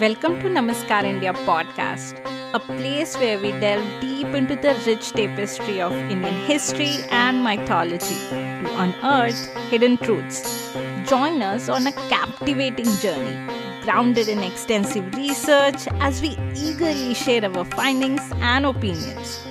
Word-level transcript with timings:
Welcome 0.00 0.40
to 0.40 0.48
Namaskar 0.48 1.04
India 1.04 1.34
podcast, 1.46 2.20
a 2.54 2.58
place 2.58 3.18
where 3.18 3.38
we 3.38 3.50
delve 3.64 4.00
deep 4.00 4.28
into 4.28 4.56
the 4.56 4.72
rich 4.86 5.10
tapestry 5.10 5.82
of 5.82 5.92
Indian 5.92 6.38
history 6.46 6.94
and 7.10 7.44
mythology 7.44 8.16
to 8.30 8.70
unearth 8.84 9.42
hidden 9.68 9.98
truths. 9.98 10.72
Join 11.04 11.42
us 11.42 11.68
on 11.68 11.86
a 11.86 11.92
captivating 12.08 12.90
journey, 13.04 13.36
grounded 13.82 14.28
in 14.28 14.42
extensive 14.42 15.14
research 15.14 15.86
as 16.08 16.22
we 16.22 16.30
eagerly 16.56 17.12
share 17.12 17.44
our 17.44 17.66
findings 17.66 18.22
and 18.40 18.64
opinions. 18.64 19.46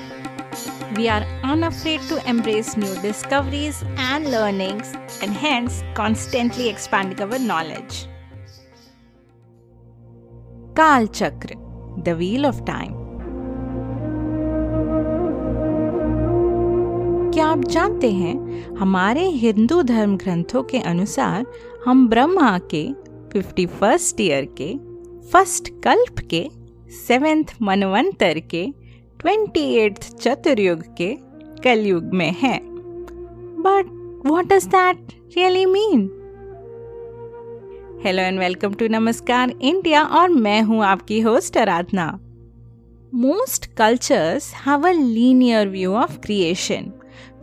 We 0.95 1.09
are 1.09 1.25
unafraid 1.43 2.01
to 2.09 2.27
embrace 2.27 2.75
new 2.75 2.95
discoveries 3.03 3.83
and 3.97 4.31
learnings 4.31 4.95
and 5.21 5.31
hence 5.31 5.83
constantly 5.93 6.69
expanding 6.69 7.21
our 7.21 7.37
knowledge. 7.37 8.08
काल 10.79 11.05
चक्र 11.07 11.55
the 12.03 12.09
wheel 12.09 12.45
of 12.45 12.61
time 12.63 12.91
क्या 17.33 17.45
आप 17.45 17.63
जानते 17.65 18.11
हैं, 18.11 18.75
हमारे 18.75 19.25
हिंदू 19.29 19.81
धर्म 19.81 20.15
ग्रंथों 20.17 20.63
के 20.63 20.79
अनुसार 20.79 21.45
हम 21.85 22.07
ब्रह्मा 22.09 22.57
के 22.73 22.83
फिफ्टी 23.33 23.65
फ़र्स्ट 23.65 24.21
ईयर 24.21 24.45
के 24.61 24.73
फ़र्स्ट 25.31 25.69
कल्प 25.83 26.19
के 26.33 26.47
सेवेंथ 27.07 27.53
मनवंतर 27.61 28.39
के 28.39 28.65
ट्वेंटी 29.19 29.65
एट्थ 29.75 30.09
चतुर्युग 30.17 30.83
के 30.97 31.13
कलयुग 31.63 32.13
में 32.13 32.31
हैं। 32.31 32.59
But 33.59 33.91
what 34.25 34.47
does 34.53 34.67
that 34.67 35.07
really 35.37 35.65
mean 35.65 36.09
Hello 38.04 38.22
and 38.22 38.38
welcome 38.38 38.74
to 38.80 38.88
Namaskar 38.90 39.50
India 39.50 40.02
और 40.18 40.28
मैं 40.28 40.60
हूं 40.62 40.82
आपकी 40.84 41.20
host 41.20 41.56
Aradhana 41.58 42.06
most 43.20 43.66
cultures 43.76 44.52
have 44.66 44.86
a 44.88 44.92
linear 44.92 45.68
view 45.68 45.94
of 45.94 46.18
creation 46.24 46.92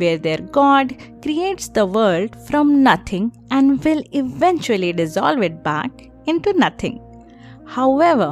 where 0.01 0.17
their 0.17 0.41
God 0.57 0.93
creates 1.23 1.69
the 1.69 1.85
world 1.97 2.35
from 2.47 2.83
nothing 2.83 3.31
and 3.51 3.83
will 3.85 4.03
eventually 4.21 4.91
dissolve 4.93 5.43
it 5.43 5.63
back 5.63 6.05
into 6.25 6.53
nothing. 6.53 6.99
However, 7.65 8.31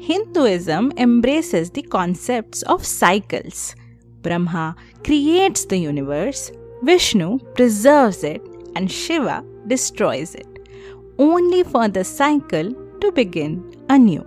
Hinduism 0.00 0.92
embraces 0.96 1.70
the 1.70 1.82
concepts 1.82 2.62
of 2.62 2.84
cycles. 2.86 3.74
Brahma 4.22 4.76
creates 5.04 5.64
the 5.64 5.78
universe, 5.78 6.52
Vishnu 6.82 7.38
preserves 7.54 8.22
it, 8.22 8.42
and 8.76 8.90
Shiva 8.90 9.42
destroys 9.66 10.34
it 10.34 10.49
Only 11.17 11.63
for 11.63 11.87
the 11.87 12.03
cycle 12.03 12.73
to 13.01 13.11
begin 13.11 13.63
anew. 13.89 14.25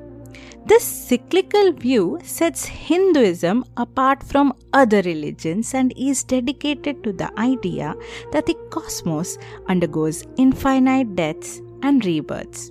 This 0.67 0.83
cyclical 0.83 1.73
view 1.73 2.19
sets 2.25 2.65
Hinduism 2.65 3.65
apart 3.77 4.23
from 4.23 4.55
other 4.73 5.03
religions 5.03 5.75
and 5.75 5.93
is 5.97 6.25
dedicated 6.25 7.05
to 7.05 7.13
the 7.13 7.31
idea 7.39 7.95
that 8.33 8.47
the 8.47 8.55
cosmos 8.71 9.37
undergoes 9.69 10.25
infinite 10.39 11.15
deaths 11.15 11.61
and 11.83 12.05
rebirths. 12.05 12.71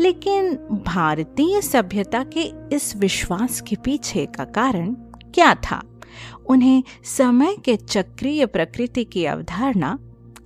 लेकिन 0.00 0.54
भारतीय 0.86 1.60
सभ्यता 1.62 2.22
के 2.36 2.42
इस 2.76 2.96
विश्वास 2.96 3.60
के 3.60 3.76
पीछे 3.84 4.26
का 4.26 4.44
कारण 4.44 4.92
क्या 5.34 5.54
था 5.54 5.82
उन्हें 6.46 6.82
समय 7.04 7.56
के 7.64 7.76
चक्रीय 7.76 8.46
प्रकृति 8.46 9.04
की 9.04 9.24
अवधारणा 9.24 9.98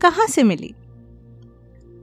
कहाँ 0.02 0.26
से 0.26 0.42
मिली 0.42 0.74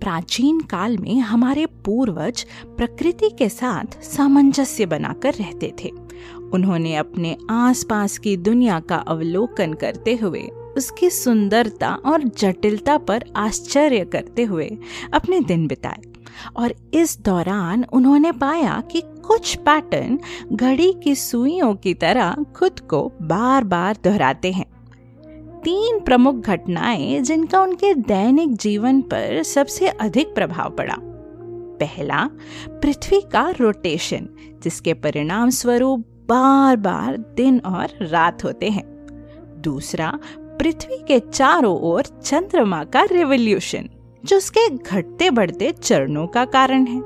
प्राचीन 0.02 0.60
काल 0.62 0.98
में 0.98 1.20
हमारे 1.20 1.66
पूर्वज 1.66 2.46
प्रकृति 2.68 3.30
के 3.30 3.50
साथ 3.50 4.02
सामंजस्य 4.04 4.86
बनाकर 4.86 5.34
रहते 5.34 5.74
थे। 5.84 5.92
उन्होंने 6.54 6.96
अपने 6.96 7.38
आसपास 7.50 8.18
की 8.18 8.38
दुनिया 8.38 8.80
का 8.80 8.96
अवलोकन 8.96 9.74
करते 9.74 10.16
हुए, 10.16 10.42
उसकी 10.78 11.10
सुंदरता 11.10 11.90
और 12.06 12.24
जटिलता 12.24 12.98
पर 12.98 13.24
आश्चर्य 13.36 14.06
करते 14.06 14.44
हुए 14.44 14.78
अपने 15.14 15.40
दिन 15.40 15.68
बिताए। 15.68 16.02
और 16.58 16.74
इस 16.94 17.20
दौरान 17.22 17.86
उन्होंने 17.94 18.32
पाया 18.32 18.84
कि 18.92 19.02
कुछ 19.28 19.56
पैटर्न 19.56 20.20
घड़ी 20.54 20.94
की 21.04 21.16
सुइयों 21.16 21.76
की 21.76 21.94
तरह 21.94 22.36
खुद 22.56 22.80
को 22.80 23.12
बार 23.22 23.64
बार 23.64 23.98
दोहराते 24.04 24.52
हैं। 24.52 24.66
तीन 25.68 26.00
प्रमुख 26.00 26.36
घटनाएँ 26.36 27.22
जिनका 27.22 27.62
उनके 27.62 27.94
दैनिक 27.94 28.58
जीवन 28.58 29.02
पर 29.02 29.44
सबसे 29.44 29.88
अधिक 29.88 30.36
प्रभाव 30.36 30.70
पड़ा। 30.70 30.96
पहला, 31.80 32.30
पृथ्वी 32.70 33.22
का 33.22 33.54
रोटेशन, 33.60 34.30
जिसके 34.64 34.94
परिणाम 34.94 35.50
स्वरूप 35.50 36.00
बार 36.00 36.76
बार 36.76 37.18
दिन 37.18 37.60
और 37.60 37.88
रात 38.02 38.44
होते 38.44 38.70
हैं। 38.70 39.08
दूसरा, 39.60 40.20
पृथ्वी 40.40 40.98
के 40.98 41.20
चारों 41.20 41.80
ओर 41.80 42.02
चंद्रमा 42.02 42.84
का 42.84 43.04
रेवोल्यूशन, 43.04 43.90
जो 44.26 44.38
उसके 44.38 44.70
घटते 44.70 45.30
बढ़ते 45.30 45.72
चरणों 45.72 46.28
का 46.28 46.46
कारण 46.46 46.86
है। 46.86 47.02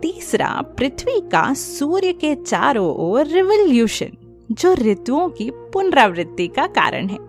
तीसरा, 0.00 0.62
पृथ्वी 0.62 1.20
का 1.20 1.54
सूर्य 1.54 2.12
के 2.12 2.34
चारों 2.34 2.94
ओर 2.94 3.26
रिवोल्यूशन, 3.26 4.10
जो 4.52 4.74
ऋतुओं 4.74 5.28
की 5.28 5.50
पुनरावृत्ति 5.50 6.48
का 6.48 6.66
कारण 6.66 7.06
है। 7.06 7.27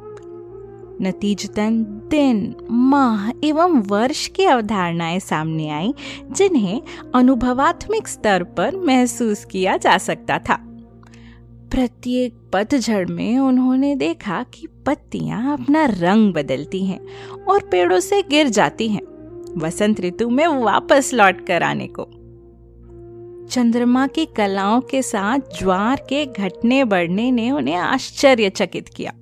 नतीजतन 1.01 1.83
दिन, 2.11 2.55
माह 2.71 3.29
एवं 3.43 3.81
वर्ष 3.81 4.27
की 4.27 4.45
अवधारणाएँ 4.45 5.19
सामने 5.19 5.69
आई, 5.69 5.93
जिन्हें 6.31 6.81
अनुभवात्मक 7.15 8.07
स्तर 8.07 8.43
पर 8.43 8.75
महसूस 8.75 9.45
किया 9.45 9.77
जा 9.77 9.97
सकता 9.97 10.39
था। 10.39 10.65
प्रत्येक 11.71 12.33
पतझड़ 12.53 13.07
में 13.07 13.39
उन्होंने 13.39 13.95
देखा 13.95 14.43
कि 14.43 14.67
पत्तियाँ 14.85 15.53
अपना 15.53 15.85
रंग 15.85 16.33
बदलती 16.33 16.85
हैं 16.85 16.99
और 17.49 17.59
पेड़ों 17.71 17.99
से 17.99 18.21
गिर 18.21 18.49
जाती 18.49 18.87
हैं, 18.87 19.01
वसंत 19.57 20.01
ऋतु 20.01 20.29
में 20.29 20.47
वापस 20.47 21.11
लौट 21.13 21.47
कर 21.47 21.63
आने 21.63 21.87
को। 21.87 22.07
चंद्रमा 23.47 24.07
की 24.07 24.25
कलाओं 24.25 24.81
के 24.81 25.01
साथ 25.01 25.39
ज्वार 25.59 25.95
के 26.09 26.25
घटने 26.25 26.83
बढ़ने 26.83 27.31
ने 27.31 27.51
उन्हें 27.51 27.75
आश्चर्यचकित 27.75 28.89
किया। 28.89 29.13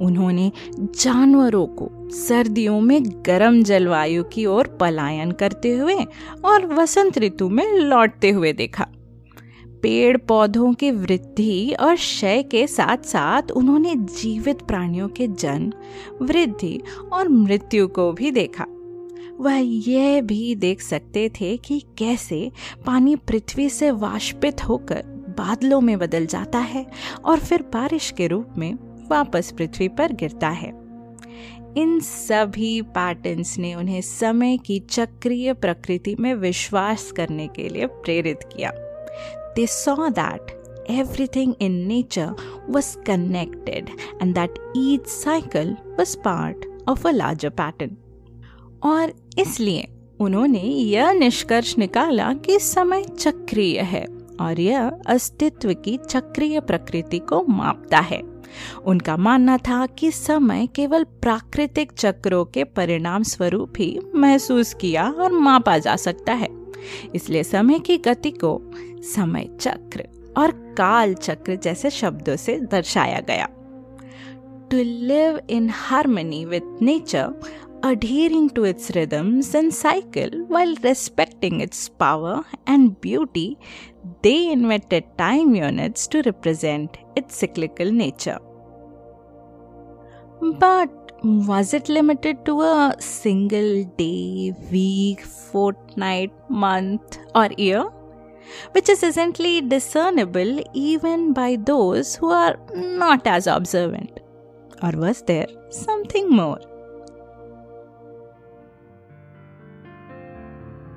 उन्होंने 0.00 0.52
जानवरों 0.78 1.66
को 1.66 2.10
सर्दियों 2.10 2.80
में 2.80 3.04
गर्म 3.04 3.62
जलवायु 3.62 4.24
की 4.24 4.46
ओर 4.46 4.66
पलायन 4.80 5.30
करते 5.30 5.76
हुए 5.76 5.96
और 6.44 6.66
वसंत 6.66 7.18
ऋतु 7.18 7.48
में 7.48 7.72
लौटते 7.72 8.30
हुए 8.30 8.52
देखा। 8.52 8.86
पेड़ 9.82 10.16
पौधों 10.16 10.74
की 10.74 10.90
वृद्धि 10.90 11.74
और 11.80 11.94
क्षय 11.94 12.42
के 12.42 12.66
साथ 12.66 12.96
साथ 12.96 13.50
उन्होंने 13.50 13.94
जीवित 13.96 14.62
प्राणियों 14.62 15.08
के 15.08 15.28
जन्म 15.28 15.72
वृद्धि 16.24 16.80
और 17.12 17.28
मृत्यु 17.28 17.88
को 17.88 18.12
भी 18.12 18.30
देखा। 18.30 18.66
वह 19.40 19.56
यह 19.90 20.20
भी 20.22 20.54
देख 20.54 20.80
सकते 20.80 21.28
थे 21.28 21.56
कि 21.56 21.82
कैसे 21.98 22.50
पानी 22.86 23.16
पृथ्वी 23.16 23.68
से 23.70 23.90
वाष्पित 23.90 24.68
होकर 24.68 25.02
बादलों 25.38 25.80
में 25.80 25.98
बदल 25.98 26.26
जाता 26.26 26.58
है 26.58 26.86
और 27.24 27.38
फिर 27.38 27.62
बारिश 27.62 28.10
के 28.10 28.26
रूप 28.26 28.48
में 28.58 28.74
वापस 29.10 29.52
पृथ्वी 29.52 29.88
पर 29.88 30.12
गिरता 30.12 30.48
है। 30.48 30.68
इन 31.76 32.00
सभी 32.00 32.82
पैटर्न्स 32.82 33.58
ने 33.58 33.74
उन्हें 33.74 34.00
समय 34.00 34.56
की 34.56 34.78
चक्रीय 34.78 35.52
प्रकृति 35.52 36.16
में 36.20 36.34
विश्वास 36.34 37.12
करने 37.12 37.48
के 37.48 37.68
लिए 37.68 37.86
प्रेरित 37.86 38.40
किया। 38.56 38.72
They 39.56 39.66
saw 39.66 40.08
that 40.08 40.64
everything 40.90 41.52
in 41.62 41.88
nature 41.88 42.30
was 42.70 42.96
connected 42.96 43.86
and 44.22 44.34
that 44.34 44.50
each 44.76 45.06
cycle 45.26 45.74
was 46.00 46.16
part 46.26 46.88
of 46.88 47.06
a 47.06 47.12
larger 47.12 47.50
pattern. 47.50 47.90
और 48.82 49.12
इसलिए 49.38 49.88
उन्होंने 50.20 50.60
यह 50.60 51.12
निष्कर्ष 51.12 51.78
निकाला 51.78 52.34
कि 52.34 52.58
समय 52.58 53.04
चक्रीय 53.04 53.80
है। 53.80 54.23
और 54.40 54.60
यह 54.60 54.90
अस्तित्व 55.06 55.72
की 55.74 55.96
चक्रीय 55.96 56.60
प्रकृति 56.60 57.18
को 57.18 57.44
मापता 57.48 57.98
है। 57.98 58.22
उनका 58.84 59.16
मानना 59.16 59.56
था 59.56 59.86
कि 59.86 60.10
समय 60.10 60.66
केवल 60.66 61.04
प्राकृतिक 61.04 61.92
चक्रों 61.92 62.44
के 62.44 62.64
परिणाम 62.64 63.22
स्वरूप 63.22 63.72
ही 63.78 64.00
महसूस 64.14 64.74
किया 64.74 65.10
और 65.10 65.32
मापा 65.32 65.78
जा 65.78 65.96
सकता 65.96 66.32
है। 66.32 66.48
इसलिए 67.14 67.42
समय 67.42 67.78
की 67.78 67.98
गति 67.98 68.30
को 68.30 68.60
समय 69.14 69.48
चक्र 69.60 70.08
और 70.36 70.50
काल 70.50 71.14
चक्र 71.14 71.56
जैसे 71.56 71.90
शब्दों 71.90 72.36
से 72.36 72.60
दर्शाया 72.60 73.20
गया। 73.20 73.48
To 74.70 74.76
live 74.76 75.40
in 75.50 75.70
harmony 75.72 76.44
with 76.44 76.82
nature 76.82 77.40
adhering 77.90 78.48
to 78.56 78.64
its 78.64 78.90
rhythms 78.96 79.54
and 79.54 79.72
cycle 79.72 80.30
while 80.52 80.74
respecting 80.82 81.60
its 81.60 81.88
power 81.88 82.42
and 82.66 82.98
beauty, 83.00 83.58
they 84.22 84.50
invented 84.50 85.04
time 85.18 85.54
units 85.54 86.06
to 86.06 86.22
represent 86.22 86.96
its 87.14 87.36
cyclical 87.36 87.90
nature. 87.92 88.38
But 90.58 90.90
was 91.22 91.74
it 91.74 91.88
limited 91.88 92.44
to 92.46 92.60
a 92.62 92.96
single 93.00 93.84
day, 93.98 94.54
week, 94.72 95.20
fortnight, 95.20 96.32
month, 96.48 97.18
or 97.34 97.48
year? 97.58 97.84
Which 98.72 98.88
is 98.88 99.02
essentially 99.02 99.60
discernible 99.60 100.62
even 100.74 101.32
by 101.32 101.56
those 101.56 102.14
who 102.14 102.30
are 102.30 102.56
not 102.74 103.26
as 103.26 103.46
observant. 103.46 104.20
Or 104.82 104.92
was 104.92 105.22
there 105.22 105.46
something 105.70 106.28
more? 106.28 106.60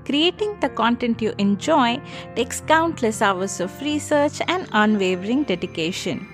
Creating 0.07 0.57
the 0.61 0.69
content 0.69 1.21
you 1.21 1.33
enjoy 1.37 2.01
takes 2.33 2.61
countless 2.61 3.21
hours 3.21 3.59
of 3.59 3.81
research 3.81 4.39
and 4.47 4.65
unwavering 4.71 5.43
dedication. 5.43 6.25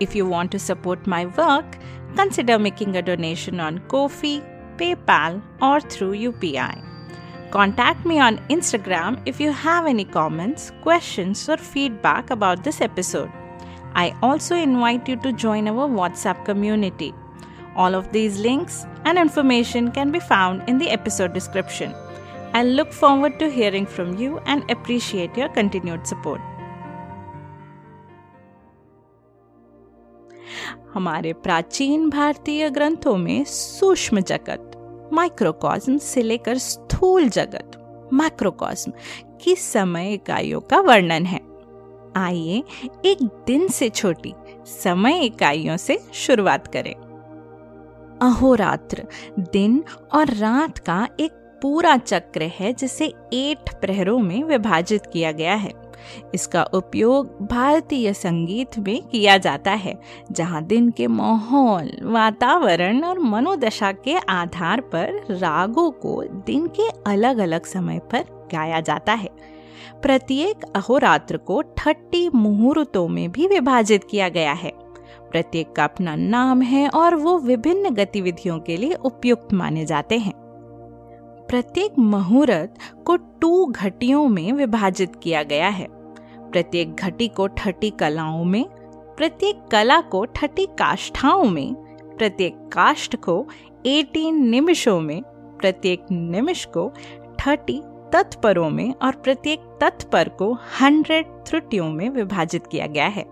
If 0.00 0.14
you 0.14 0.24
want 0.24 0.50
to 0.52 0.58
support 0.58 1.06
my 1.06 1.26
work, 1.26 1.76
consider 2.16 2.58
making 2.58 2.96
a 2.96 3.02
donation 3.02 3.60
on 3.60 3.80
Ko-fi, 3.80 4.40
PayPal, 4.78 5.42
or 5.60 5.78
through 5.78 6.12
UPI. 6.12 6.82
Contact 7.50 8.06
me 8.06 8.18
on 8.18 8.38
Instagram 8.48 9.20
if 9.26 9.38
you 9.38 9.52
have 9.52 9.84
any 9.86 10.06
comments, 10.06 10.72
questions, 10.80 11.46
or 11.50 11.58
feedback 11.58 12.30
about 12.30 12.64
this 12.64 12.80
episode. 12.80 13.30
I 13.94 14.16
also 14.22 14.54
invite 14.54 15.06
you 15.06 15.16
to 15.16 15.34
join 15.34 15.68
our 15.68 15.86
WhatsApp 15.86 16.46
community. 16.46 17.12
All 17.76 17.94
of 17.94 18.10
these 18.10 18.38
links 18.38 18.86
and 19.04 19.18
information 19.18 19.90
can 19.90 20.10
be 20.10 20.18
found 20.18 20.66
in 20.66 20.78
the 20.78 20.88
episode 20.88 21.34
description. 21.34 21.94
I 22.54 22.62
look 22.62 22.92
forward 22.92 23.38
to 23.38 23.50
hearing 23.50 23.86
from 23.86 24.16
you 24.18 24.38
and 24.46 24.70
appreciate 24.70 25.36
your 25.36 25.48
continued 25.48 26.06
support. 26.06 26.40
हमारे 30.94 31.32
प्राचीन 31.44 32.08
भारतीय 32.10 32.68
ग्रंथों 32.70 33.16
में 33.16 33.44
सूक्ष्म 33.44 34.20
जगत 34.20 35.10
माइक्रोकॉस्म 35.12 35.96
से 35.98 36.22
लेकर 36.22 36.58
स्थूल 36.58 37.28
जगत 37.28 37.76
मैक्रोकॉस्म 38.12 38.92
की 39.42 39.54
समय 39.56 40.12
इकाइयों 40.12 40.60
का 40.70 40.80
वर्णन 40.80 41.26
है 41.26 41.40
आइए 42.16 42.62
एक 43.06 43.22
दिन 43.46 43.68
से 43.68 43.88
छोटी 43.90 44.34
समय 44.66 45.20
इकाइयों 45.24 45.76
से 45.76 45.98
शुरुआत 46.14 46.66
करें 46.76 46.94
अहोरात्र 48.22 49.06
दिन 49.52 49.82
और 50.14 50.34
रात 50.34 50.78
का 50.78 51.06
एक 51.20 51.32
पूरा 51.62 51.96
चक्र 51.96 52.42
है 52.42 52.72
जिसे 52.72 53.12
एठ 53.32 53.74
प्रहरों 53.74 54.18
में 54.18 54.44
विभाजित 54.44 55.06
किया 55.12 55.32
गया 55.32 55.54
है। 55.54 55.72
इसका 56.34 56.62
उपयोग 56.64 57.46
भारतीय 57.46 58.12
संगीत 58.12 58.78
में 58.78 59.02
किया 59.02 59.36
जाता 59.36 59.70
है, 59.70 59.98
जहाँ 60.32 60.64
दिन 60.64 60.90
के 60.90 61.06
माहौल, 61.06 61.90
वातावरण 62.02 63.04
और 63.04 63.18
मनोदशा 63.18 63.92
के 63.92 64.16
आधार 64.18 64.80
पर 64.80 65.26
रागों 65.30 65.90
को 65.90 66.22
दिन 66.46 66.66
के 66.66 66.88
अलग 67.06 67.38
अलग 67.38 67.64
समय 67.64 67.98
पर 67.98 68.48
गाया 68.52 68.80
जाता 68.80 69.12
है। 69.12 69.28
प्रत्येक 70.02 70.64
अहोरात्र 70.76 71.36
को 71.36 71.62
ठट्टी 71.62 72.28
मुहूर्तों 72.34 73.08
में 73.08 73.32
भी 73.32 73.46
विभाजित 73.46 74.04
किया 74.04 74.28
गया 74.28 74.52
है। 74.52 74.72
प्रत्येक 75.30 75.72
का 75.72 75.84
अपना 75.84 76.16
नाम 76.16 76.62
है 76.62 76.88
और 76.88 77.14
वो 77.14 77.38
विभिन्न 77.38 77.90
गतिविधियों 77.90 78.58
के 78.58 78.76
लिए 78.76 78.94
उपयुक्त 78.94 79.52
माने 79.52 79.86
जाते 79.86 80.18
हैं। 80.18 80.47
प्रत्येक 81.48 81.98
मुहूर्त 81.98 82.74
को 83.06 83.16
टू 83.16 83.66
घटियों 83.66 84.28
में 84.28 84.52
विभाजित 84.52 85.12
किया 85.22 85.42
गया 85.42 85.68
है। 85.68 85.86
प्रत्येक 86.52 86.94
घटी 86.94 87.28
को 87.28 87.46
ठटी 87.46 87.90
कलाओं 87.90 88.44
में, 88.44 88.64
प्रत्येक 89.16 89.62
कला 89.72 90.00
को 90.00 90.24
ठटी 90.24 90.66
काष्ठाओं 90.66 91.44
में, 91.44 91.74
प्रत्येक 92.18 92.56
काष्ठ 92.72 93.16
को 93.16 93.46
18 93.86 94.32
निमिषों 94.32 95.00
में, 95.00 95.22
प्रत्येक 95.58 96.04
निमिष 96.12 96.64
को 96.64 96.92
ठटी 97.38 97.80
तत्परों 98.12 98.70
में 98.70 98.94
और 99.02 99.16
प्रत्येक 99.16 99.60
तत्पर 99.80 100.28
को 100.28 100.56
100 100.80 101.22
त्रुटियों 101.48 101.90
में 101.90 102.10
विभाजित 102.10 102.66
किया 102.66 102.86
गया 102.86 103.06
है। 103.06 103.24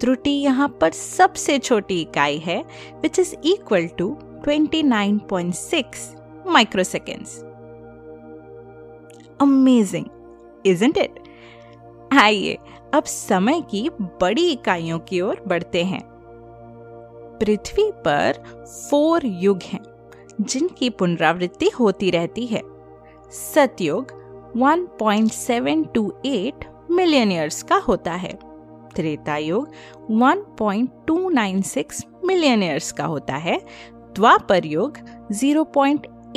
त्रुटि 0.00 0.30
यहाँ 0.30 0.68
पर 0.80 0.90
सबसे 0.90 1.58
छोटी 1.58 2.00
इकाई 2.00 2.38
है 2.38 2.64
which 3.02 3.18
is 3.18 3.34
equal 3.44 3.86
to 3.86 4.16
29.6 4.48 6.17
microseconds. 6.48 7.44
Amazing, 9.40 10.10
isn't 10.64 10.96
it? 10.96 11.10
आइए 12.12 12.58
अब 12.94 13.04
समय 13.04 13.60
की 13.70 13.88
बड़ी 14.20 14.50
इकाइयों 14.50 14.98
की 14.98 15.20
ओर 15.20 15.42
बढ़ते 15.46 15.84
हैं 15.84 16.00
पृथ्वी 17.38 17.90
पर 18.04 18.42
फोर 18.90 19.26
युग 19.26 19.62
हैं 19.62 19.80
जिनकी 20.40 20.90
पुनरावृत्ति 20.90 21.68
होती 21.68 22.10
रहती 22.10 22.46
है 22.46 22.62
सतयुग 23.32 24.12
1.728 24.58 26.64
मिलियन 26.90 27.32
ईयर्स 27.32 27.62
का 27.62 27.76
होता 27.88 28.14
है 28.14 28.38
त्रेता 28.96 29.36
युग 29.36 29.68
1.296 30.10 32.04
मिलियन 32.24 32.62
ईयर्स 32.62 32.92
का 32.92 33.04
होता 33.04 33.36
है 33.36 33.60
द्वापर 34.14 34.66
युग 34.66 34.98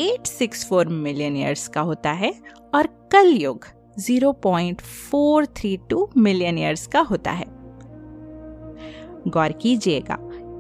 0.864 0.02 0.88
मिलियन 0.88 1.38
ईयर्स 1.38 1.68
का 1.68 1.82
होता 1.82 2.12
है 2.12 2.34
और 2.74 3.10
कल 3.12 3.28
युग 3.28 3.66
0.432 4.00 6.08
मिलियन 6.18 6.58
ईयर्स 6.58 6.88
का 6.88 7.00
होता 7.00 7.32
है। 7.32 7.46
गौर 9.28 9.52
कीजिएगा, 9.52 10.18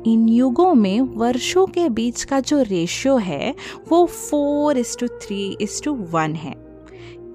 इन 0.07 0.29
युगों 0.29 0.73
में 0.73 1.01
वर्षों 1.01 1.67
के 1.67 1.89
बीच 1.89 2.23
का 2.23 2.39
जो 2.39 2.61
रेशियो 2.61 3.17
है, 3.17 3.55
वो 3.89 4.05
four 4.05 4.77
is 4.77 4.97
to 4.97 5.07
three 5.07 5.57
is 5.61 5.83
to 5.83 5.93
one 5.93 6.35
है। 6.35 6.70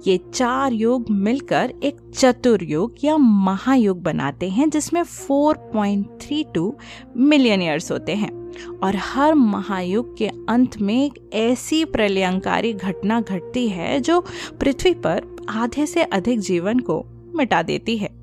ये 0.07 0.19
चार 0.33 0.73
युग 0.73 1.05
मिलकर 1.09 1.73
एक 1.83 2.11
चतुर्युग 2.15 2.95
या 3.03 3.17
महायुग 3.17 4.03
बनाते 4.03 4.49
हैं, 4.49 4.69
जिसमें 4.69 5.03
4.32 5.03 6.73
मिलियन 7.17 7.61
ईयर्स 7.61 7.91
होते 7.91 8.15
हैं। 8.15 8.47
और 8.83 8.95
हर 8.95 9.33
महायुग 9.33 10.17
के 10.17 10.27
अंत 10.27 10.81
में 10.81 11.05
एक 11.05 11.29
ऐसी 11.33 11.85
प्रलयंकारी 11.85 12.73
घटना 12.73 13.21
घटती 13.21 13.67
है, 13.67 13.99
जो 13.99 14.21
पृथ्वी 14.59 14.93
पर 14.93 15.35
आधे 15.49 15.85
से 15.85 16.03
अधिक 16.03 16.39
जीवन 16.39 16.79
को 16.79 17.03
मिटा 17.35 17.61
देती 17.61 17.97
है। 17.97 18.17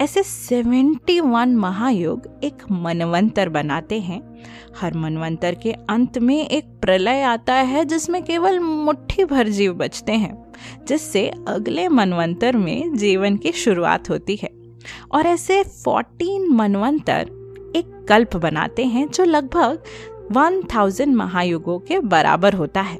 ऐसे 0.00 0.22
71 0.22 1.56
महायुग 1.56 2.40
एक 2.44 2.58
मनवंतर 2.70 3.48
बनाते 3.48 4.00
हैं 4.00 4.29
हर 4.80 4.94
मनवंतर 4.94 5.54
के 5.54 5.72
अंत 5.72 6.18
में 6.18 6.48
एक 6.48 6.64
प्रलय 6.64 7.22
आता 7.22 7.54
है 7.54 7.84
जिसमें 7.84 8.22
केवल 8.24 8.58
मुट्ठी 8.60 9.24
भर 9.24 9.48
जीव 9.48 9.74
बचते 9.74 10.12
हैं, 10.12 10.52
जिससे 10.88 11.32
अगले 11.48 11.88
मनवंतर 11.88 12.56
में 12.56 12.96
जीवन 12.96 13.36
की 13.36 13.52
शुरुआत 13.52 14.10
होती 14.10 14.36
है। 14.36 14.50
और 15.12 15.26
ऐसे 15.26 15.64
14 15.64 16.48
मनवंतर 16.50 17.20
एक 17.76 18.06
कल्प 18.08 18.36
बनाते 18.36 18.84
हैं 18.84 19.08
जो 19.08 19.24
लगभग 19.24 19.82
1000 20.32 21.08
महायुगों 21.08 21.78
के 21.78 21.98
बराबर 21.98 22.52
होता 22.52 22.80
है। 22.80 22.96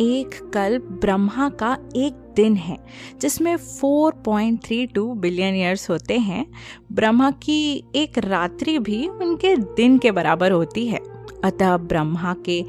एक 0.00 0.50
कल्प 0.54 0.82
ब्रह्मा 0.82 1.48
का 1.48 1.78
एक 1.96 2.14
दिन 2.36 2.56
है, 2.56 2.76
जिसमें 3.20 3.56
4.32 3.56 5.14
बिलियन 5.14 5.54
ईयर्स 5.54 5.88
होते 5.90 6.18
हैं। 6.18 6.46
ब्रह्मा 6.92 7.30
की 7.30 7.84
एक 7.94 8.18
रात्रि 8.18 8.78
भी 8.78 9.06
उनके 9.08 9.56
दिन 9.56 9.98
के 9.98 10.10
बराबर 10.10 10.52
होती 10.52 10.86
है। 10.86 11.00
अतः 11.44 11.76
ब्रह्मा 11.76 12.34
के 12.44 12.62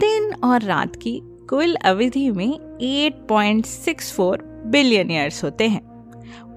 दिन 0.00 0.32
और 0.44 0.62
रात 0.62 0.96
की 0.96 1.20
कुल 1.50 1.74
अवधि 1.74 2.30
में 2.30 2.78
8.64 2.82 4.42
बिलियन 4.66 5.10
ईयर्स 5.10 5.44
होते 5.44 5.68
हैं। 5.68 5.86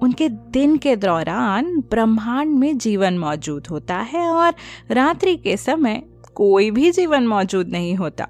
उनके 0.02 0.28
दिन 0.28 0.76
के 0.76 0.96
दौरान 0.96 1.76
ब्रह्मांड 1.80 2.54
में 2.58 2.78
जीवन 2.78 3.18
मौजूद 3.18 3.66
होता 3.66 3.96
है 3.96 4.26
और 4.28 4.54
रात्रि 4.90 5.36
के 5.36 5.56
समय 5.56 6.02
कोई 6.34 6.70
भी 6.70 6.90
जीवन 6.90 7.26
मौजूद 7.26 7.68
नहीं 7.68 7.94
होता, 7.94 8.26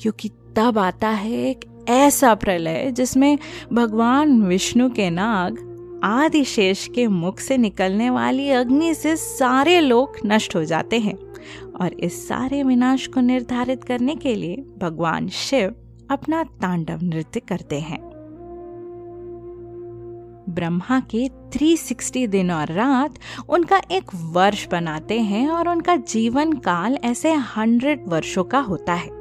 क्योंकि 0.00 0.28
तब 0.56 0.78
आता 0.78 1.08
है 1.08 1.32
एक 1.50 1.64
ऐसा 1.88 2.34
प्रलय 2.34 2.90
जिसमें 2.92 3.38
भगवान 3.72 4.42
विष्णु 4.42 4.90
के 4.90 5.10
नाग 5.10 5.62
आदिशेष 6.04 6.88
के 6.88 7.06
मुख 7.06 7.38
से 7.38 7.56
निकलने 7.56 8.10
वाली 8.10 8.50
अग्नि 8.50 8.94
से 8.94 9.16
सारे 9.16 9.80
लोग 9.80 10.16
नष्ट 10.26 10.56
हो 10.56 10.64
जाते 10.64 10.98
हैं 10.98 11.14
और 11.80 11.92
इस 11.92 12.28
सारे 12.28 12.62
विनाश 12.62 13.06
को 13.06 13.20
निर्धारित 13.20 13.84
करने 13.84 14.14
के 14.14 14.34
लिए 14.34 14.56
भगवान 14.78 15.28
शिव 15.28 15.74
अपना 16.10 16.44
तांडव 16.44 16.98
नृत्य 17.02 17.40
करते 17.40 17.80
हैं। 17.80 18.06
ब्रह्मा 20.48 21.00
के 21.00 21.28
360 21.28 22.26
दिन 22.26 22.50
और 22.50 22.72
रात 22.72 23.14
उनका 23.48 23.82
एक 23.90 24.04
वर्ष 24.14 24.68
बनाते 24.68 25.20
हैं 25.20 25.48
और 25.48 25.68
उनका 25.68 25.96
जीवन 25.96 26.52
काल 26.52 26.98
ऐसे 27.04 27.32
हंड्रेड 27.32 28.04
वर्षों 28.08 28.44
का 28.44 28.58
होता 28.58 28.94
है। 28.94 29.15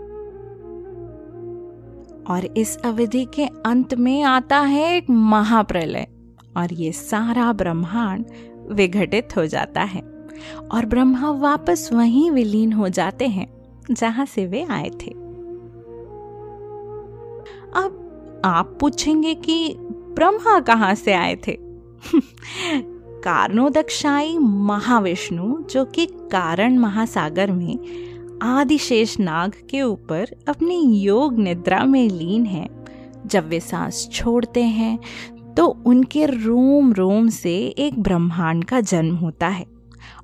और 2.30 2.46
इस 2.46 2.78
अवधि 2.78 3.26
के 3.26 3.46
अंत 3.46 3.94
में 3.94 4.24
आता 4.24 4.60
है 4.60 4.98
एक 4.98 5.10
महाप्रलय, 5.10 6.08
और 6.58 6.74
ये 6.74 6.92
सारा 6.92 7.54
ब्रह्मांड 7.54 8.26
विघटित 8.72 9.38
हो 9.38 9.46
जाता 9.46 9.82
है, 9.82 10.02
और 10.72 10.86
ब्रह्मा 10.86 11.32
वापस 11.32 11.90
वहीं 11.94 12.32
विलीन 12.32 12.74
हो 12.74 12.90
जाते 12.90 13.28
हैं, 13.28 13.48
जहाँ 13.92 14.26
से 14.26 14.46
वे 14.46 14.64
आए 14.64 14.90
थे। 14.90 15.12
अब 17.76 18.02
आप 18.46 18.78
पूछेंगे 18.82 19.34
कि 19.34 19.76
ब्रह्मा 19.80 20.60
कहाँ 20.60 20.96
से 20.96 21.14
आए 21.14 21.36
थे? 21.36 21.58
कारणोदक्षाई 23.24 24.38
महाविष्णु, 24.38 25.62
जो 25.62 25.86
कि 25.86 26.06
कारण 26.06 26.78
महासागर 26.78 27.52
में 27.52 27.80
आदिशेष 28.44 29.20
नाग 29.20 29.54
के 29.70 29.82
ऊपर 29.82 30.36
अपनी 30.48 30.82
योग 31.00 31.38
निद्रा 31.40 31.84
में 31.86 32.08
लीन 32.10 32.46
है। 32.46 32.68
जब 33.26 33.48
वे 33.50 33.60
सांस 33.60 34.08
छोड़ते 34.14 34.64
हैं 34.64 34.98
तो 35.58 35.66
उनके 35.86 36.26
रोम 36.26 36.94
रोम 36.94 37.30
से 37.30 37.56
एक 37.68 38.00
ब्रह्मांड 38.00 38.64
का 38.66 38.82
जन्म 38.82 39.16
होता 39.16 39.48
है। 39.48 39.66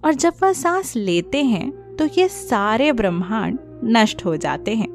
और 0.05 0.13
जब 0.13 0.33
वह 0.43 0.53
सांस 0.53 0.95
लेते 0.95 1.43
हैं 1.43 1.95
तो 1.95 2.07
ये 2.17 2.27
सारे 2.27 2.91
ब्रह्मांड 2.91 3.59
नष्ट 3.83 4.25
हो 4.25 4.35
जाते 4.37 4.75
हैं। 4.75 4.89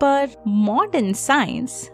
पर 0.00 0.30
modern 0.46 1.12
science 1.12 1.90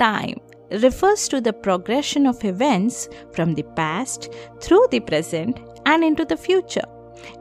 time 0.00 0.38
refers 0.72 1.30
to 1.30 1.40
the 1.40 1.48
progression 1.48 2.26
of 2.26 2.46
events 2.46 3.08
from 3.34 3.54
the 3.54 3.60
past 3.60 4.30
through 4.62 4.86
the 4.86 5.00
present 5.00 5.58
and 5.88 6.04
into 6.04 6.24
the 6.24 6.36
future 6.36 6.86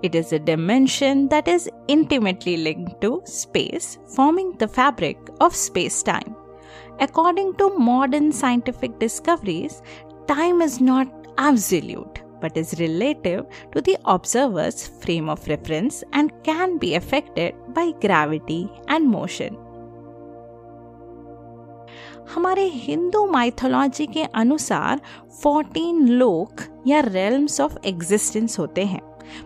It 0.03 0.15
is 0.15 0.33
a 0.33 0.39
dimension 0.39 1.29
that 1.29 1.49
is 1.49 1.71
intimately 1.89 2.57
linked 2.57 3.01
to 3.01 3.23
space, 3.25 3.99
forming 4.15 4.53
the 4.59 4.69
fabric 4.69 5.19
of 5.41 5.55
space 5.55 6.03
time. 6.03 6.35
According 7.01 7.55
to 7.55 7.79
modern 7.79 8.33
scientific 8.33 8.99
discoveries, 8.99 9.83
time 10.27 10.63
is 10.63 10.81
not 10.81 11.09
absolute 11.39 12.23
but 12.41 12.57
is 12.57 12.79
relative 12.81 13.47
to 13.73 13.81
the 13.81 13.97
observer's 14.05 14.87
frame 14.87 15.29
of 15.29 15.47
reference 15.49 16.03
and 16.13 16.33
can 16.43 16.79
be 16.79 16.95
affected 16.95 17.55
by 17.75 17.93
gravity 18.01 18.69
and 18.89 19.09
motion. 19.09 19.57
हमारे 22.35 22.65
Hindu 22.69 23.25
mythology 23.27 24.07
के 24.07 24.23
अनुसार 24.35 25.01
14 25.45 26.09
लोक 26.09 26.61
या 26.87 27.01
realms 27.01 27.61
of 27.61 27.77
existence 27.87 28.59
होते 28.59 28.85
हैं 28.85 29.01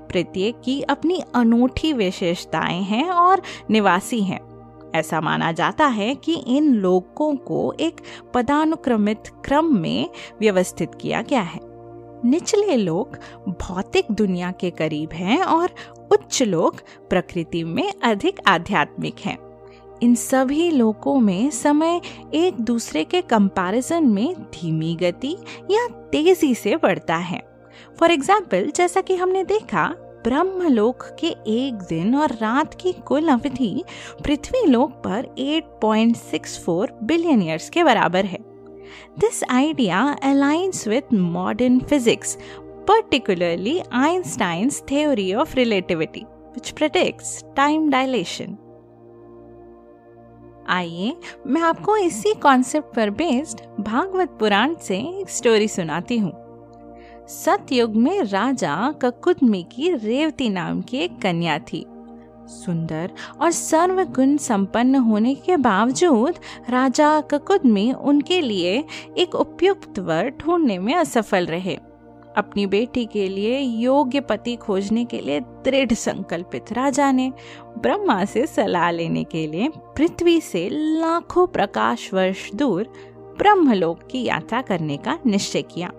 प्रत्येक 0.09 0.55
की 0.65 0.81
अपनी 0.81 1.23
अनूठी 1.35 1.93
विशेषताएँ 1.93 2.81
हैं 2.81 3.09
और 3.09 3.41
निवासी 3.69 4.21
हैं। 4.21 4.55
ऐसा 4.95 5.21
माना 5.21 5.51
जाता 5.51 5.87
है 5.87 6.15
कि 6.15 6.35
इन 6.35 6.73
लोकों 6.73 7.35
को 7.35 7.73
एक 7.79 7.95
पदानुक्रमित 8.33 9.23
क्रम 9.45 9.79
में 9.79 10.09
व्यवस्थित 10.39 10.91
किया 11.01 11.21
गया 11.21 11.41
है। 11.41 11.59
निचले 12.25 12.75
लोग 12.75 13.17
भौतिक 13.49 14.05
दुनिया 14.11 14.51
के 14.51 14.69
करीब 14.69 15.09
हैं 15.13 15.43
और 15.43 15.69
उच्च 16.11 16.43
लोग 16.43 16.75
प्रकृति 17.09 17.63
में 17.63 17.93
अधिक 18.03 18.39
आध्यात्मिक 18.47 19.15
हैं। 19.19 19.37
इन 20.03 20.15
सभी 20.15 20.71
लोगों 20.71 21.19
में 21.19 21.49
समय 21.49 22.01
एक 22.33 22.61
दूसरे 22.61 23.03
के 23.03 23.21
कंपैरिजन 23.21 24.03
में 24.03 24.35
धीमी 24.35 24.95
गति 24.95 25.37
या 25.71 25.87
तेज़ी 25.87 26.55
से 26.55 26.75
बढ़ता 26.75 27.15
है। 27.15 27.54
फॉर 27.99 28.11
एग्ज़ाम्पल 28.11 28.71
जैसा 28.75 29.01
कि 29.01 29.15
हमने 29.15 29.43
देखा, 29.43 29.87
ब्रह्मलोक 30.23 31.03
के 31.19 31.27
एक 31.47 31.81
दिन 31.89 32.15
और 32.15 32.31
रात 32.31 32.73
की 32.73 32.91
कुल 33.07 33.27
अवधि 33.27 33.83
पृथ्वी 34.23 34.65
लोक 34.67 34.91
पर 35.03 35.25
8.64 35.39 36.91
बिलियन 37.03 37.41
ईयर्स 37.41 37.69
के 37.69 37.83
बराबर 37.83 38.25
है। 38.25 38.37
This 39.19 39.43
idea 39.43 40.01
aligns 40.23 40.87
with 40.87 41.13
modern 41.13 41.79
physics 41.79 42.37
particularly 42.87 43.79
Einstein's 43.93 44.81
theory 44.89 45.33
of 45.33 45.55
relativity 45.55 46.23
which 46.55 46.69
predicts 46.71 47.43
time 47.55 47.89
dilation 47.89 48.57
आइए, 50.69 51.15
मैं 51.47 51.61
आपको 51.61 51.97
इसी 51.97 52.33
कॉन्सेप्ट 52.33 52.95
पर 52.95 53.09
बेस्ड 53.11 53.59
भागवत 53.79 54.29
पुराण 54.39 54.75
से 54.81 54.97
एक 54.97 55.29
स्टोरी 55.29 55.67
सुनाती 55.67 56.17
हूँ। 56.17 56.31
सतयुग 57.29 57.95
में 57.95 58.21
राजा 58.23 58.91
ककुदमी 58.91 59.63
की 59.71 59.91
रेवती 59.93 60.49
नाम 60.49 60.81
की 60.81 60.97
एक 60.97 61.17
कन्या 61.21 61.57
थी। 61.59 61.85
सुंदर 62.47 63.11
और 63.41 63.51
सर्वगुण 63.51 64.35
संपन्न 64.37 64.95
होने 64.95 65.33
के 65.35 65.57
बावजूद 65.57 66.35
राजा 66.69 67.21
ककुद 67.21 67.65
में 67.65 67.93
उनके 67.93 68.41
लिए 68.41 68.83
एक 69.17 69.35
उपयुक्त 69.35 69.99
वर 69.99 70.29
ढूँढने 70.39 70.77
में 70.79 70.93
असफल 70.95 71.45
रहे। 71.45 71.77
अपनी 72.37 72.65
बेटी 72.65 73.05
के 73.05 73.27
लिए 73.29 73.59
योग्य 73.59 74.19
पति 74.19 74.55
खोजने 74.55 75.05
के 75.05 75.21
लिए 75.21 75.39
दृढ़ 75.39 75.93
संकल्पित 75.93 76.71
राजा 76.73 77.11
ने 77.11 77.31
ब्रह्मा 77.77 78.23
से 78.25 78.47
सलाह 78.47 78.89
लेने 78.91 79.23
के 79.23 79.47
लिए 79.47 79.71
पृथ्वी 79.97 80.39
से 80.41 80.69
लाखों 80.71 81.47
प्रकाश 81.47 82.13
वर्ष 82.13 82.51
दूर 82.51 82.93
ब्रह्मलोक 83.37 84.07
की 84.11 84.23
यात्रा 84.23 84.61
करने 84.61 84.97
का 84.97 85.19
निश्चय 85.25 85.61
किया। 85.61 85.91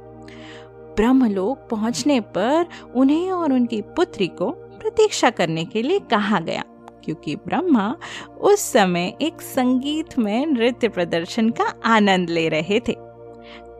ब्रह्मलोक 0.96 1.66
पहुँचने 1.70 2.20
पर 2.36 2.66
उन्हें 2.94 3.30
और 3.32 3.52
उनकी 3.52 3.80
पुत्री 3.96 4.26
को 4.28 4.50
प्रतीक्षा 4.50 5.30
करने 5.30 5.64
के 5.64 5.82
लिए 5.82 5.98
कहा 6.10 6.40
गया, 6.40 6.62
क्योंकि 7.04 7.34
ब्रह्मा 7.36 7.94
उस 8.40 8.60
समय 8.62 9.12
एक 9.22 9.40
संगीत 9.42 10.18
में 10.18 10.46
नृत्य 10.46 10.88
प्रदर्शन 10.88 11.50
का 11.50 11.72
आनंद 11.86 12.30
ले 12.30 12.48
रहे 12.48 12.80
थे। 12.80 12.94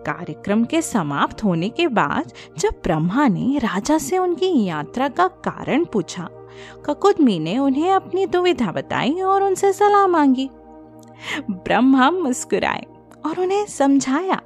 कार्यक्रम 0.06 0.64
के 0.64 0.80
समाप्त 0.82 1.42
होने 1.44 1.68
के 1.68 1.86
बाद 1.88 2.32
जब 2.58 2.80
ब्रह्मा 2.84 3.26
ने 3.28 3.58
राजा 3.58 3.98
से 3.98 4.18
उनकी 4.18 4.64
यात्रा 4.64 5.08
का 5.08 5.26
कारण 5.44 5.84
पूछा, 5.84 6.28
ककुदमी 6.84 7.38
ने 7.38 7.56
उन्हें 7.58 7.90
अपनी 7.92 8.26
दुविधा 8.26 8.72
बताई 8.72 9.20
और 9.20 9.42
उनसे 9.42 9.72
सलाह 9.72 10.06
मांगी। 10.06 10.48
ब्रह्मा 11.50 12.10
मुस्कुराए 12.10 12.84
और 13.26 13.40
उन्हें 13.40 13.64
समझाया 13.66 14.40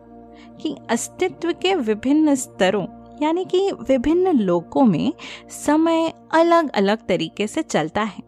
कि 0.62 0.76
अस्तित्व 0.90 1.52
के 1.52 1.74
विभिन्न 1.74 2.34
स्तरों, 2.34 2.86
यानी 3.22 3.44
कि 3.44 3.70
विभिन्न 3.70 4.38
लोकों 4.38 4.84
में 4.84 5.12
समय 5.50 6.12
अलग 6.32 6.70
अलग 6.70 6.98
तरीके 7.06 7.46
से 7.46 7.62
चलता 7.62 8.02
है। 8.02 8.22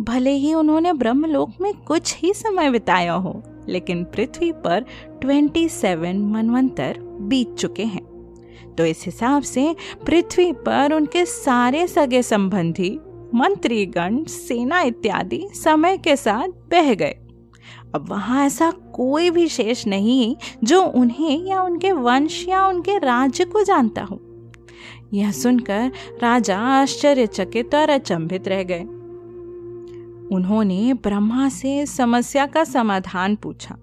भले 0.00 0.30
ही 0.30 0.54
उन्होंने 0.54 0.92
ब्रह्मलोक 0.92 1.52
में 1.60 1.72
कुछ 1.74 2.16
ही 2.18 2.32
समय 2.34 2.70
बिताया 2.70 3.12
हो, 3.12 3.42
लेकिन 3.68 4.04
पृथ्वी 4.04 4.52
पर 4.52 4.84
27 5.22 6.16
मनवंतर 6.16 6.98
बीत 7.00 7.54
चुके 7.54 7.84
हैं। 7.84 8.08
तो 8.78 8.84
इस 8.84 9.02
हिसाब 9.06 9.42
से 9.42 9.76
पृथ्वी 10.06 10.52
पर 10.52 10.92
उनके 10.92 11.24
सारे 11.26 11.86
सगे 11.86 12.22
संबंधी, 12.22 12.98
मंत्रीगण, 13.34 14.24
सेना 14.24 14.82
इत्यादि 14.82 15.48
समय 15.52 15.98
के 15.98 16.16
साथ 16.16 16.48
बह 16.48 16.94
गए। 16.94 17.14
अब 17.94 18.08
वहाँ 18.08 18.44
ऐसा 18.46 18.70
कोई 18.94 19.30
भी 19.30 19.46
शेष 19.48 19.86
नहीं 19.86 20.34
जो 20.64 20.82
उन्हें 20.82 21.46
या 21.46 21.62
उनके 21.62 21.92
वंश 21.92 22.44
या 22.48 22.66
उनके 22.66 22.98
राज्य 22.98 23.44
को 23.44 23.62
जानता 23.62 24.02
हो। 24.02 24.20
यह 25.12 25.30
सुनकर 25.32 25.90
राजा 26.22 26.58
आश्चर्यचकित 26.58 27.74
और 27.74 27.90
अचंभित 27.90 28.48
रह 28.48 28.62
गए। 28.62 28.82
उन्होंने 30.36 30.94
ब्रह्मा 30.94 31.48
से 31.48 31.84
समस्या 31.86 32.46
का 32.46 32.64
समाधान 32.64 33.36
पूछा। 33.36 33.76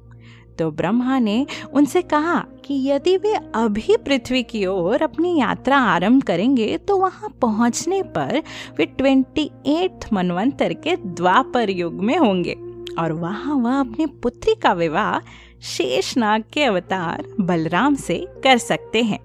तो 0.60 0.70
ब्रह्मा 0.72 1.18
ने 1.20 1.46
उनसे 1.74 2.02
कहा 2.02 2.40
कि 2.66 2.74
यदि 2.90 3.16
वे 3.18 3.34
अभी 3.56 3.96
पृथ्वी 3.98 4.44
की 4.44 4.66
ओर 4.66 5.02
अपनी 5.02 5.40
यात्रा 5.40 5.78
आरंभ 5.78 6.24
करेंगे 6.24 6.78
तो 6.78 6.98
वहाँ 6.98 7.30
पहुँचने 7.42 8.02
पर 8.04 8.42
वे 8.78 8.86
ट्वेंटी 8.86 9.50
एट 9.68 10.14
मनवंतर 10.14 10.74
के 10.74 10.96
द्वापर 10.96 11.70
युग 11.70 11.94
में 11.94 12.18
होंगे। 12.18 12.56
और 13.00 13.12
वहाँ 13.12 13.56
वह 13.56 13.80
अपनी 13.80 14.06
पुत्री 14.06 14.56
का 14.56 14.74
विवाह 14.74 15.20
शेषनाग 15.62 16.44
के 16.54 16.64
अवतार 16.64 17.26
बलराम 17.40 17.96
से 17.96 18.28
कर 18.44 18.58
सकते 18.58 19.04
हैं, 19.04 19.20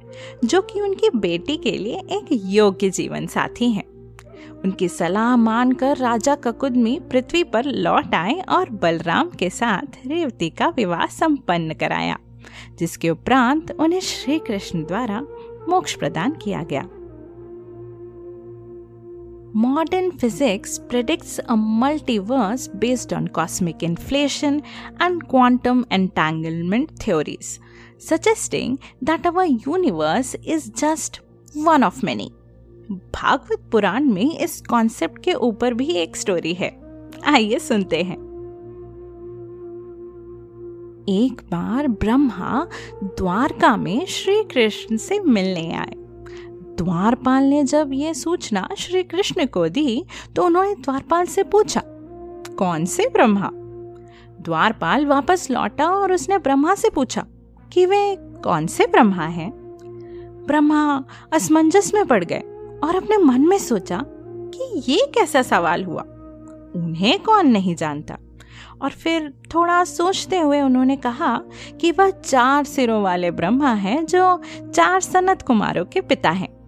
जो 0.44 0.60
कि 0.62 0.80
उनकी 0.80 1.10
बेटी 1.16 1.56
के 1.56 1.70
लिए 1.70 1.96
एक 1.96 2.26
योग्य 2.30 2.90
जीवन 2.90 3.26
साथी 3.26 3.70
हैं। 3.72 3.84
उनकी 4.64 4.88
सलाह 4.88 5.36
मानकर 5.36 5.96
राजा 5.96 6.34
ककुदमी 6.34 6.98
पृथ्वी 7.10 7.44
पर 7.44 7.64
लौट 7.64 8.14
आए 8.14 8.40
और 8.48 8.70
बलराम 8.70 9.30
के 9.30 9.50
साथ 9.50 10.06
रेवती 10.06 10.50
का 10.50 10.68
विवाह 10.68 11.06
संपन्न 11.06 11.74
कराया, 11.74 12.16
जिसके 12.78 13.10
उपरांत 13.10 13.70
उन्हें 13.70 14.00
श्री 14.00 14.38
कृष्ण 14.38 14.84
द्वारा 14.84 15.20
मोक्ष 15.68 15.94
प्रदान 15.94 16.32
किया 16.32 16.62
गया। 16.62 16.88
Modern 19.52 20.12
physics 20.12 20.78
predicts 20.78 21.38
a 21.40 21.56
multiverse 21.56 22.68
based 22.78 23.12
on 23.12 23.26
cosmic 23.26 23.82
inflation 23.82 24.62
and 25.00 25.26
quantum 25.26 25.84
entanglement 25.90 26.96
theories, 27.00 27.58
suggesting 27.98 28.78
that 29.02 29.26
our 29.26 29.44
universe 29.46 30.36
is 30.44 30.70
just 30.70 31.20
one 31.54 31.82
of 31.82 32.02
many. 32.02 32.30
Bhagavat 33.14 33.68
पुराण 33.72 34.04
में 34.04 34.38
इस 34.38 34.60
कॉन्सेप्ट 34.60 35.22
के 35.24 35.32
ऊपर 35.48 35.74
भी 35.74 35.86
एक 35.96 36.16
स्टोरी 36.16 36.54
है 36.54 36.70
आइए 37.26 37.58
सुनते 37.58 38.02
हैं 38.02 38.16
एक 41.08 41.42
बार 41.50 41.88
ब्रह्मा 41.88 42.66
द्वारका 43.02 43.76
में 43.76 44.06
श्री 44.06 44.42
कृष्ण 44.44 44.96
से 44.96 45.20
मिलने 45.20 45.72
आए 45.74 45.99
द्वारपाल 46.80 47.44
ने 47.44 47.62
जब 47.64 47.90
ये 47.92 48.12
सूचना 48.14 48.68
श्री 48.78 49.02
कृष्ण 49.02 49.46
को 49.46 49.68
दी 49.68 50.04
तो 50.36 50.42
उन्होंने 50.42 50.74
द्वारपाल 50.74 51.26
से 51.26 51.42
पूछा, 51.42 51.82
कौन 52.58 52.84
से 52.84 53.08
ब्रह्मा? 53.08 53.50
द्वारपाल 54.42 55.06
वापस 55.06 55.50
लौटा 55.50 55.86
और 55.86 56.12
उसने 56.12 56.38
ब्रह्मा 56.38 56.74
से 56.74 56.90
पूछा, 56.90 57.24
कि 57.72 57.86
वे 57.86 58.16
कौन 58.44 58.66
से 58.66 58.86
ब्रह्मा 58.86 59.24
हैं? 59.24 59.50
ब्रह्मा 60.46 61.04
असमंजस 61.32 61.90
में 61.94 62.04
पड़ 62.06 62.22
गए 62.24 62.40
और 62.84 62.96
अपने 62.96 63.16
मन 63.16 63.40
में 63.40 63.58
सोचा 63.58 64.02
कि 64.06 64.92
ये 64.92 65.06
कैसा 65.14 65.42
सवाल 65.42 65.84
हुआ। 65.84 66.02
उन्हें 66.76 67.18
कौन 67.22 67.46
नहीं 67.46 67.74
जानता। 67.74 68.16
और 68.82 68.90
फिर 68.90 69.32
थोड़ा 69.54 69.82
सोचते 69.84 70.38
हुए 70.38 70.60
उन्होंने 70.60 70.96
कहा 70.96 71.36
कि 71.80 71.90
वह 71.90 72.10
चार 72.10 72.64
सिरों 72.64 73.02
वाले 73.02 73.30
ब्रह्मा 73.30 73.72
हैं 73.72 74.06
जो 74.06 74.40
चार 74.74 75.00
सनत 75.00 75.42
कुमारों 75.42 75.84
के 75.84 76.00
पिता 76.00 76.30
हैं। 76.30 76.59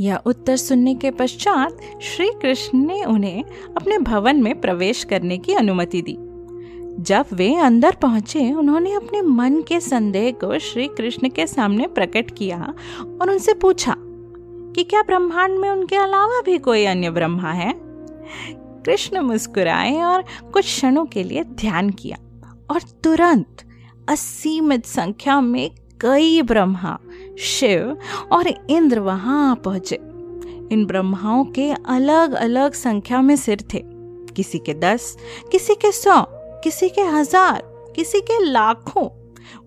यह 0.00 0.16
उत्तर 0.26 0.56
सुनने 0.56 0.94
के 0.94 1.10
पश्चात 1.10 1.78
श्री 2.02 2.30
कृष्ण 2.42 2.78
ने 2.78 3.04
उन्हें 3.04 3.44
अपने 3.76 3.98
भवन 3.98 4.36
में 4.36 4.60
प्रवेश 4.60 5.04
करने 5.04 5.38
की 5.38 5.54
अनुमति 5.54 6.02
दी। 6.02 6.16
जब 7.02 7.26
वे 7.32 7.54
अंदर 7.54 7.94
पहुँचे, 7.94 8.52
उन्होंने 8.52 8.92
अपने 8.92 9.22
मन 9.22 9.62
के 9.68 9.80
संदेह 9.80 10.32
को 10.32 10.58
श्री 10.58 10.88
कृष्ण 10.88 11.28
के 11.28 11.46
सामने 11.46 11.86
प्रकट 11.86 12.30
किया 12.30 12.74
और 13.20 13.30
उनसे 13.30 13.54
पूछा 13.54 13.96
कि 14.74 14.84
क्या 14.84 15.02
ब्रह्मांड 15.02 15.58
में 15.58 15.70
उनके 15.70 15.96
अलावा 15.96 16.40
भी 16.40 16.58
कोई 16.58 16.84
अन्य 16.84 17.10
ब्रह्मा 17.10 17.50
है? 17.50 17.74
कृष्ण 18.84 19.20
मुस्कुराए 19.20 20.02
और 20.02 20.24
कुछ 20.52 20.64
क्षणों 20.64 21.06
के 21.06 21.22
लिए 21.22 21.44
ध्यान 21.44 21.90
किया 21.90 22.18
और 22.70 22.80
तुरंत 22.80 23.62
असीमित 24.08 24.86
संख्या 24.86 25.40
में 25.40 25.70
कई 26.00 26.42
ब्रह्मा 26.42 26.98
शिव 27.38 27.96
और 28.32 28.48
इंद्र 28.70 29.00
वहाँ 29.00 29.56
पहुँचे। 29.56 29.96
इन 30.72 30.84
ब्रह्माओं 30.86 31.44
के 31.44 31.70
अलग 31.70 32.32
अलग 32.32 32.72
संख्या 32.72 33.20
में 33.22 33.36
सिर 33.36 33.64
थे। 33.74 33.82
किसी 34.36 34.58
के 34.58 34.74
दस, 34.74 35.16
किसी 35.52 35.74
के 35.74 35.92
सौ, 35.92 36.20
किसी 36.64 36.88
के 36.88 37.02
हज़ार, 37.02 37.62
किसी 37.96 38.20
के 38.20 38.42
लाखों। 38.44 39.08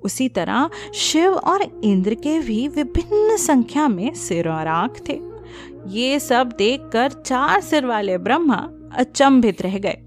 उसी 0.03 0.29
तरह 0.29 0.69
शिव 0.93 1.33
और 1.33 1.61
इंद्र 1.83 2.13
के 2.13 2.39
भी 2.39 2.67
विभिन्न 2.67 3.37
संख्या 3.37 3.87
में 3.87 4.13
सिर 4.13 4.49
और 4.49 4.67
आँख 4.67 5.01
थे। 5.09 5.19
ये 5.87 6.19
सब 6.19 6.51
देखकर 6.57 7.11
चार 7.11 7.61
सिर 7.61 7.85
वाले 7.85 8.17
ब्रह्मा 8.17 8.67
अचंभित 8.95 9.61
रह 9.61 9.77
गए। 9.77 9.97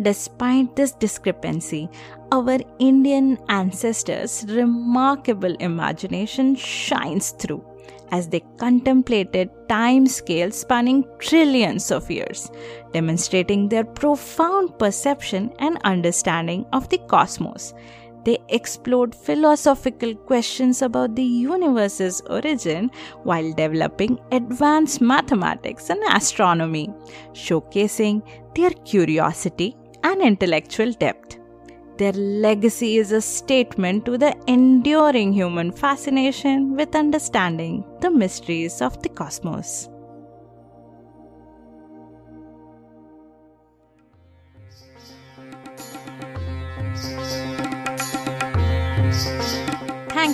Despite 0.00 0.76
this 0.76 0.92
discrepancy, 0.92 1.90
our 2.32 2.58
Indian 2.78 3.36
ancestors' 3.48 4.46
remarkable 4.48 5.54
imagination 5.56 6.54
shines 6.54 7.32
through 7.32 7.64
as 8.12 8.28
they 8.28 8.40
contemplated 8.56 9.50
time 9.68 10.06
scales 10.06 10.60
spanning 10.60 11.04
trillions 11.18 11.90
of 11.90 12.10
years, 12.10 12.50
demonstrating 12.92 13.68
their 13.68 13.84
profound 13.84 14.78
perception 14.78 15.52
and 15.58 15.78
understanding 15.84 16.64
of 16.72 16.88
the 16.88 16.98
cosmos. 16.98 17.74
They 18.24 18.38
explored 18.48 19.14
philosophical 19.14 20.14
questions 20.14 20.82
about 20.82 21.16
the 21.16 21.24
universe's 21.24 22.20
origin 22.28 22.90
while 23.22 23.52
developing 23.52 24.18
advanced 24.30 25.00
mathematics 25.00 25.88
and 25.90 26.02
astronomy, 26.12 26.90
showcasing 27.32 28.22
their 28.54 28.70
curiosity 28.70 29.76
and 30.04 30.20
intellectual 30.20 30.92
depth. 30.92 31.38
Their 31.96 32.12
legacy 32.12 32.96
is 32.96 33.12
a 33.12 33.20
statement 33.20 34.06
to 34.06 34.16
the 34.16 34.34
enduring 34.46 35.32
human 35.32 35.70
fascination 35.70 36.74
with 36.74 36.94
understanding 36.94 37.84
the 38.00 38.10
mysteries 38.10 38.80
of 38.80 39.02
the 39.02 39.10
cosmos. 39.10 39.88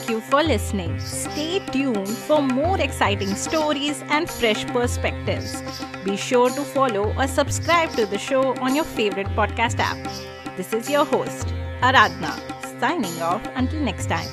Thank 0.07 0.23
you 0.23 0.31
for 0.31 0.42
listening. 0.45 1.01
Stay 1.01 1.59
tuned 1.73 2.07
for 2.07 2.40
more 2.40 2.81
exciting 2.81 3.35
stories 3.35 4.05
and 4.09 4.31
fresh 4.31 4.64
perspectives. 4.66 5.61
Be 6.05 6.16
sure 6.16 6.49
to 6.49 6.62
follow 6.62 7.12
or 7.19 7.27
subscribe 7.27 7.90
to 7.95 8.07
the 8.07 8.16
show 8.16 8.55
on 8.59 8.77
your 8.77 8.85
favorite 8.85 9.27
podcast 9.35 9.81
app. 9.81 9.99
This 10.57 10.73
is 10.73 10.88
your 10.88 11.05
host, 11.05 11.49
Aradhna, 11.81 12.38
signing 12.79 13.21
off 13.21 13.45
until 13.57 13.81
next 13.81 14.07
time. 14.07 14.29